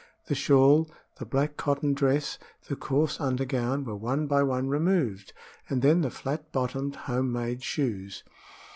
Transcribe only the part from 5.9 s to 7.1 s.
the flat bottomed